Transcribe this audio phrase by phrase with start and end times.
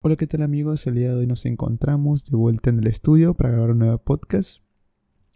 [0.00, 0.86] Hola, ¿qué tal amigos?
[0.86, 3.98] El día de hoy nos encontramos de vuelta en el estudio para grabar un nuevo
[3.98, 4.62] podcast.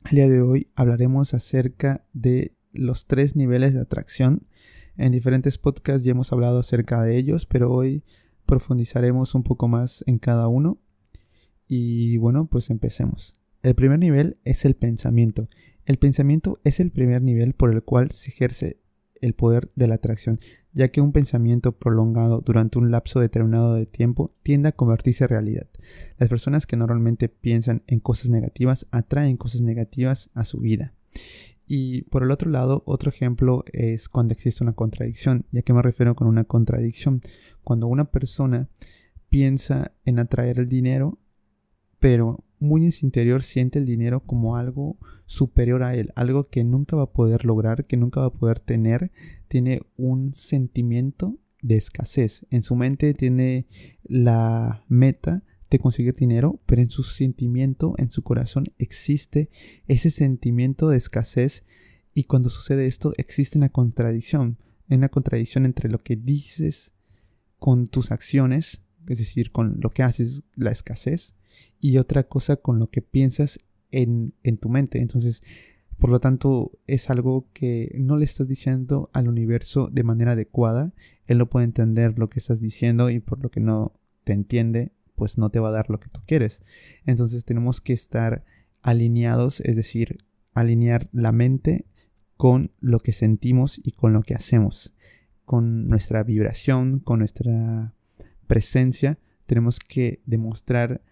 [0.08, 4.46] El día de hoy hablaremos acerca de los tres niveles de atracción.
[4.96, 8.04] En diferentes podcasts ya hemos hablado acerca de ellos, pero hoy
[8.46, 10.80] profundizaremos un poco más en cada uno.
[11.66, 13.34] Y bueno, pues empecemos.
[13.64, 15.48] El primer nivel es el pensamiento.
[15.86, 18.80] El pensamiento es el primer nivel por el cual se ejerce
[19.20, 20.38] el poder de la atracción,
[20.72, 25.30] ya que un pensamiento prolongado durante un lapso determinado de tiempo tiende a convertirse en
[25.30, 25.68] realidad.
[26.18, 30.94] Las personas que normalmente piensan en cosas negativas atraen cosas negativas a su vida.
[31.66, 35.46] Y por el otro lado, otro ejemplo es cuando existe una contradicción.
[35.50, 37.22] ¿Y a qué me refiero con una contradicción?
[37.62, 38.68] Cuando una persona
[39.28, 41.18] piensa en atraer el dinero,
[41.98, 44.96] pero muy en su interior siente el dinero como algo
[45.26, 48.60] superior a él, algo que nunca va a poder lograr, que nunca va a poder
[48.60, 49.10] tener,
[49.52, 52.46] tiene un sentimiento de escasez.
[52.48, 53.66] En su mente tiene
[54.02, 59.50] la meta de conseguir dinero, pero en su sentimiento, en su corazón existe
[59.88, 61.66] ese sentimiento de escasez
[62.14, 64.56] y cuando sucede esto existe una contradicción,
[64.88, 66.94] una contradicción entre lo que dices
[67.58, 71.34] con tus acciones, es decir, con lo que haces, la escasez,
[71.78, 75.02] y otra cosa con lo que piensas en, en tu mente.
[75.02, 75.42] Entonces,
[75.98, 80.92] por lo tanto, es algo que no le estás diciendo al universo de manera adecuada.
[81.26, 83.92] Él no puede entender lo que estás diciendo y por lo que no
[84.24, 86.62] te entiende, pues no te va a dar lo que tú quieres.
[87.06, 88.44] Entonces tenemos que estar
[88.82, 90.18] alineados, es decir,
[90.54, 91.86] alinear la mente
[92.36, 94.94] con lo que sentimos y con lo que hacemos,
[95.44, 97.94] con nuestra vibración, con nuestra
[98.46, 101.02] presencia, tenemos que demostrar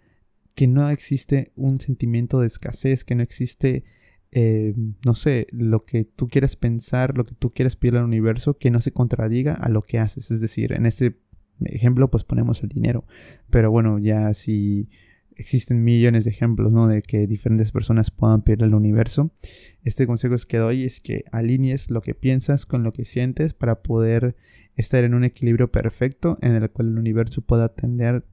[0.54, 3.84] que no existe un sentimiento de escasez, que no existe,
[4.32, 8.58] eh, no sé, lo que tú quieres pensar, lo que tú quieres pedir al universo,
[8.58, 10.30] que no se contradiga a lo que haces.
[10.30, 11.18] Es decir, en este
[11.60, 13.04] ejemplo, pues ponemos el dinero.
[13.50, 14.88] Pero bueno, ya si
[15.34, 16.86] existen millones de ejemplos, ¿no?
[16.86, 19.32] De que diferentes personas puedan pedir al universo.
[19.82, 23.82] Este consejo que doy es que alinees lo que piensas con lo que sientes para
[23.82, 24.36] poder
[24.76, 28.24] estar en un equilibrio perfecto en el cual el universo pueda atender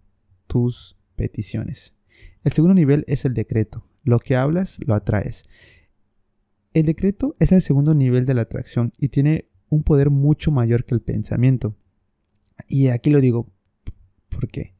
[0.47, 1.95] tus peticiones.
[2.43, 3.85] El segundo nivel es el decreto.
[4.03, 5.43] Lo que hablas, lo atraes.
[6.77, 10.85] El decreto es el segundo nivel de la atracción y tiene un poder mucho mayor
[10.85, 11.75] que el pensamiento.
[12.67, 13.51] Y aquí lo digo,
[14.29, 14.75] ¿por qué?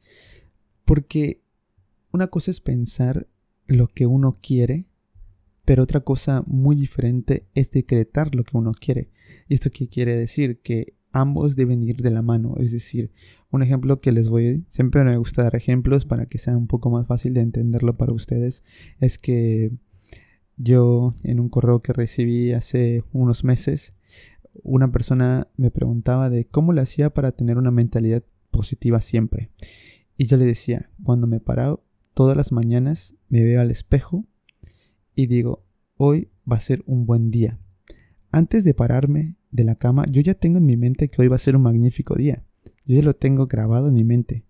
[0.85, 1.41] Porque
[2.11, 3.27] una cosa es pensar
[3.65, 4.85] lo que uno quiere,
[5.65, 9.09] pero otra cosa muy diferente es decretar lo que uno quiere.
[9.49, 10.61] ¿Y esto qué quiere decir?
[10.61, 12.57] Que ambos deben ir de la mano.
[12.59, 13.11] Es decir,
[13.49, 16.91] un ejemplo que les voy, siempre me gusta dar ejemplos para que sea un poco
[16.91, 18.63] más fácil de entenderlo para ustedes,
[18.99, 19.71] es que
[20.57, 23.93] yo en un correo que recibí hace unos meses,
[24.63, 29.51] una persona me preguntaba de cómo le hacía para tener una mentalidad positiva siempre.
[30.17, 34.25] Y yo le decía, cuando me paro todas las mañanas, me veo al espejo
[35.15, 35.63] y digo,
[35.95, 37.59] hoy va a ser un buen día.
[38.31, 41.35] Antes de pararme de la cama, yo ya tengo en mi mente que hoy va
[41.35, 42.43] a ser un magnífico día.
[42.85, 44.45] Yo ya lo tengo grabado en mi mente.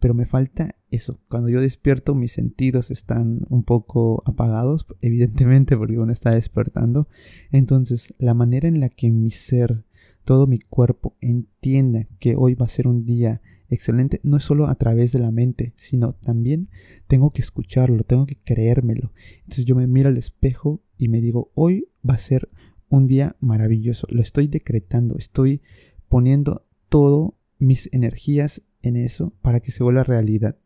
[0.00, 1.20] Pero me falta eso.
[1.28, 7.08] Cuando yo despierto, mis sentidos están un poco apagados, evidentemente, porque uno está despertando.
[7.50, 9.84] Entonces, la manera en la que mi ser,
[10.24, 14.66] todo mi cuerpo, entienda que hoy va a ser un día excelente, no es solo
[14.66, 16.68] a través de la mente, sino también
[17.06, 19.12] tengo que escucharlo, tengo que creérmelo.
[19.38, 22.48] Entonces, yo me miro al espejo y me digo, hoy va a ser
[22.88, 24.06] un día maravilloso.
[24.10, 25.62] Lo estoy decretando, estoy
[26.08, 30.58] poniendo todas mis energías en eso para que se vuelva realidad.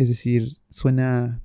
[0.00, 1.42] Es decir, suena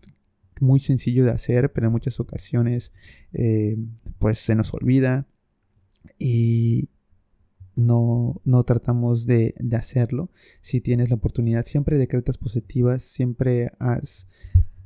[0.61, 2.93] muy sencillo de hacer, pero en muchas ocasiones
[3.33, 3.75] eh,
[4.17, 5.27] pues se nos olvida
[6.17, 6.87] y
[7.75, 10.31] no, no tratamos de, de, hacerlo.
[10.61, 14.29] Si tienes la oportunidad, siempre decretas positivas, siempre haz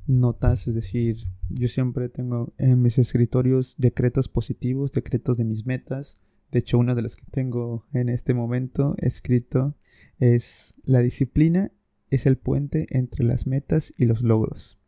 [0.07, 6.17] notas, es decir, yo siempre tengo en mis escritorios decretos positivos, decretos de mis metas.
[6.49, 9.75] De hecho, uno de los que tengo en este momento escrito
[10.17, 11.71] es la disciplina
[12.09, 14.79] es el puente entre las metas y los logros.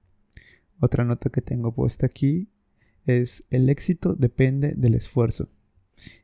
[0.80, 2.50] Otra nota que tengo puesta aquí
[3.06, 5.50] es el éxito depende del esfuerzo.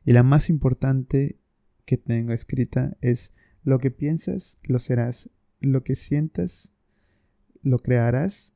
[0.04, 1.38] Y la más importante
[1.84, 3.32] que tengo escrita es
[3.62, 5.30] lo que piensas, lo serás.
[5.60, 6.72] Lo que sientas,
[7.62, 8.54] lo crearás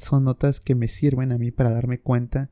[0.00, 2.50] son notas que me sirven a mí para darme cuenta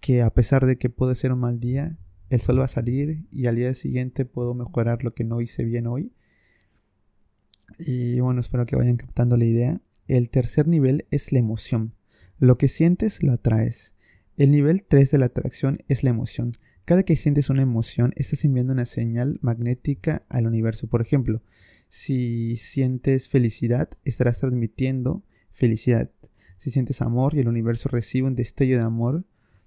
[0.00, 1.98] que a pesar de que puede ser un mal día,
[2.30, 5.64] el sol va a salir y al día siguiente puedo mejorar lo que no hice
[5.64, 6.12] bien hoy.
[7.78, 9.80] Y bueno, espero que vayan captando la idea.
[10.08, 11.94] El tercer nivel es la emoción.
[12.38, 13.94] Lo que sientes lo atraes.
[14.36, 16.52] El nivel 3 de la atracción es la emoción.
[16.84, 20.88] Cada que sientes una emoción, estás enviando una señal magnética al universo.
[20.88, 21.42] Por ejemplo,
[21.90, 26.10] Si sientes felicidad, estarás transmitiendo felicidad.
[26.58, 29.24] Si sientes amor y el universo recibe un destello de amor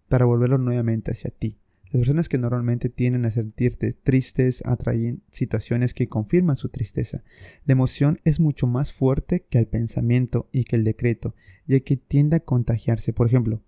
[0.08, 1.61] para volverlo nuevamente hacia ti.
[1.92, 7.22] Las personas que normalmente tienden a sentirte tristes atraen situaciones que confirman su tristeza.
[7.66, 11.36] La emoción es mucho más fuerte que el pensamiento y que el decreto,
[11.68, 13.12] ya que tiende a contagiarse.
[13.12, 13.62] Por ejemplo,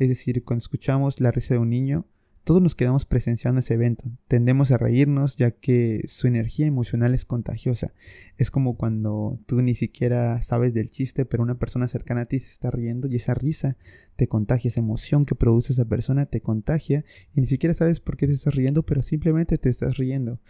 [0.00, 2.08] es decir, cuando escuchamos la risa de un niño,
[2.48, 4.10] todos nos quedamos presenciando ese evento.
[4.26, 7.92] Tendemos a reírnos ya que su energía emocional es contagiosa.
[8.38, 12.40] Es como cuando tú ni siquiera sabes del chiste, pero una persona cercana a ti
[12.40, 13.76] se está riendo y esa risa
[14.16, 17.04] te contagia, esa emoción que produce esa persona te contagia
[17.34, 20.40] y ni siquiera sabes por qué te estás riendo, pero simplemente te estás riendo.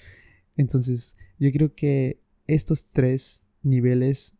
[0.55, 4.37] Entonces, yo creo que estos tres niveles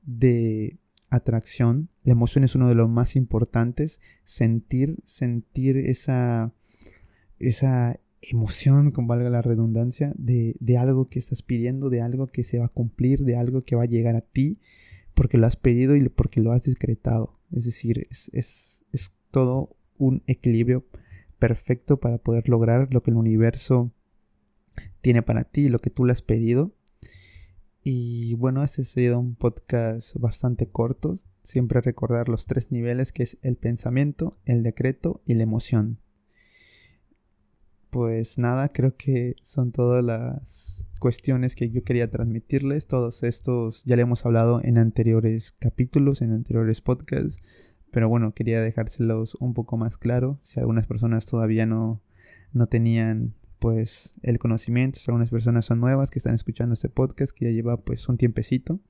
[0.00, 0.78] de
[1.10, 6.54] atracción, la emoción es uno de los más importantes, sentir, sentir esa
[7.42, 12.58] esa emoción, con valga la redundancia, de, algo que estás pidiendo, de algo que se
[12.58, 14.60] va a cumplir, de algo que va a llegar a ti,
[15.14, 17.38] porque lo has pedido y porque lo has discretado.
[17.50, 20.86] Es decir, es, es todo un equilibrio
[21.38, 23.92] perfecto para poder lograr lo que el universo
[25.00, 26.72] tiene para ti, lo que tú le has pedido.
[27.82, 31.18] Y bueno, este ha sido un podcast bastante corto.
[31.42, 35.98] Siempre recordar los tres niveles que es el pensamiento, el decreto y la emoción
[37.92, 42.86] pues nada, creo que son todas las cuestiones que yo quería transmitirles.
[42.86, 47.42] Todos estos ya le hemos hablado en anteriores capítulos, en anteriores podcasts.
[47.90, 50.38] Pero bueno, quería dejárselos un poco más claro.
[50.40, 52.00] Si algunas personas todavía no,
[52.54, 57.36] no tenían pues el conocimiento, si algunas personas son nuevas que están escuchando este podcast
[57.36, 58.80] que ya lleva pues un tiempecito.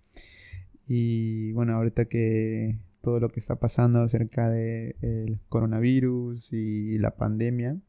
[0.86, 7.80] Y bueno, ahorita que todo lo que está pasando acerca del coronavirus y la pandemia,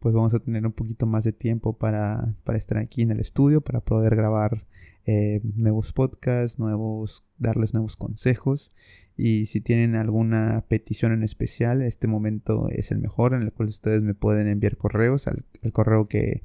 [0.00, 3.60] pues vamos a tener un poquito más de tiempo para, estar aquí en el estudio,
[3.60, 4.66] para poder grabar
[5.04, 8.70] eh, nuevos podcasts, nuevos, darles nuevos consejos.
[9.16, 13.68] Y si tienen alguna petición en especial, este momento es el mejor en el cual
[13.68, 16.44] ustedes me pueden enviar correos al, correo que,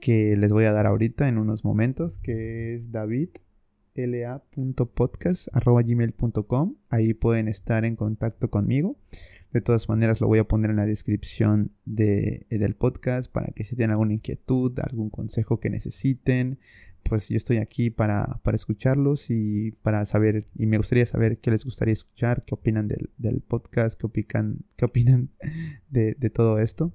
[0.00, 3.30] que les voy a dar ahorita en unos momentos, que es David
[3.94, 6.76] la.podcast.gmail.com.
[6.88, 8.98] Ahí pueden estar en contacto conmigo.
[9.52, 13.64] De todas maneras, lo voy a poner en la descripción de, del podcast para que
[13.64, 16.58] si tienen alguna inquietud, algún consejo que necesiten,
[17.02, 21.50] pues yo estoy aquí para, para escucharlos y para saber, y me gustaría saber qué
[21.50, 25.30] les gustaría escuchar, qué opinan del, del podcast, qué opinan, qué opinan
[25.90, 26.94] de, de todo esto.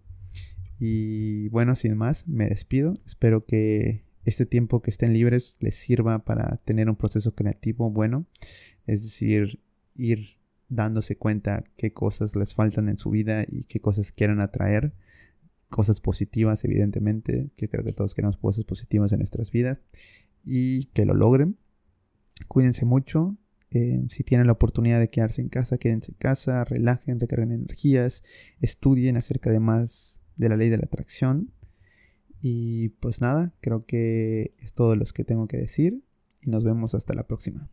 [0.80, 2.94] Y bueno, sin más, me despido.
[3.06, 8.28] Espero que este tiempo que estén libres les sirva para tener un proceso creativo bueno,
[8.86, 9.62] es decir,
[9.96, 10.38] ir
[10.68, 14.94] dándose cuenta qué cosas les faltan en su vida y qué cosas quieren atraer,
[15.70, 19.80] cosas positivas evidentemente, que creo que todos queremos cosas positivas en nuestras vidas
[20.44, 21.58] y que lo logren.
[22.50, 23.38] Cuídense mucho,
[23.72, 28.24] eh, si tienen la oportunidad de quedarse en casa, quédense en casa, relajen, recarguen energías,
[28.60, 31.54] estudien acerca de más de la ley de la atracción
[32.42, 36.04] y pues nada, creo que es todo lo que tengo que decir
[36.42, 37.70] y nos vemos hasta la próxima.